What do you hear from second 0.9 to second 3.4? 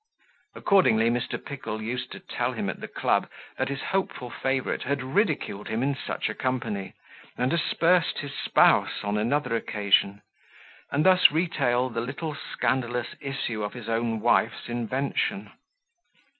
Mr. Pickle used to tell him at the club,